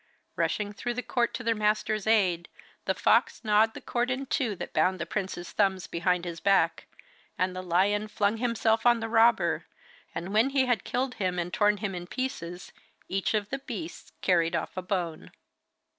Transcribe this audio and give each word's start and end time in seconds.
Rushing 0.35 0.73
through 0.73 0.95
the 0.95 1.03
court 1.03 1.31
to 1.35 1.43
their 1.43 1.53
master's 1.53 2.07
aid, 2.07 2.49
the 2.85 2.95
fox 2.95 3.43
gnawed 3.43 3.75
the 3.75 3.81
cord 3.81 4.09
in 4.09 4.25
two 4.25 4.55
that 4.55 4.73
bound 4.73 4.97
the 4.99 5.05
prince's 5.05 5.51
thumbs 5.51 5.85
behind 5.85 6.25
his 6.25 6.39
back, 6.39 6.87
and 7.37 7.55
the 7.55 7.61
lion 7.61 8.07
flung 8.07 8.37
himself 8.37 8.83
on 8.87 8.99
the 8.99 9.07
robber, 9.07 9.67
and 10.15 10.33
when 10.33 10.49
he 10.49 10.65
had 10.65 10.83
killed 10.83 11.13
him 11.21 11.37
and 11.37 11.53
torn 11.53 11.77
him 11.77 11.93
in 11.93 12.07
pieces 12.07 12.71
each 13.09 13.35
of 13.35 13.51
the 13.51 13.59
beasts 13.59 14.11
carried 14.23 14.55
off 14.55 14.75
a 14.75 14.81
bone. 14.81 15.29